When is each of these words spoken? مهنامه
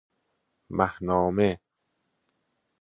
مهنامه 0.77 1.59